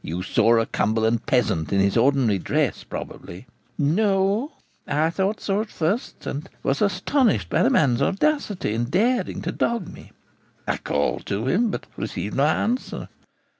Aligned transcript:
'You 0.00 0.22
saw 0.22 0.60
a 0.60 0.66
Cumberland 0.66 1.26
peasant 1.26 1.72
in 1.72 1.80
his 1.80 1.96
ordinary 1.96 2.38
dress, 2.38 2.84
probably.' 2.84 3.48
'No; 3.76 4.52
I 4.86 5.10
thought 5.10 5.40
so 5.40 5.60
at 5.60 5.70
first, 5.72 6.24
and 6.24 6.48
was 6.62 6.80
astonished 6.80 7.52
at 7.52 7.64
the 7.64 7.70
man's 7.70 8.00
audacity 8.00 8.74
in 8.74 8.84
daring 8.90 9.42
to 9.42 9.50
dog 9.50 9.88
me. 9.88 10.12
I 10.68 10.76
called 10.76 11.26
to 11.26 11.48
him, 11.48 11.72
but 11.72 11.86
received 11.96 12.36
no 12.36 12.46
answer. 12.46 13.08